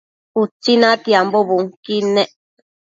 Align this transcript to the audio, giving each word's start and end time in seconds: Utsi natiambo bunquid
Utsi 0.41 0.71
natiambo 0.81 1.37
bunquid 1.47 2.15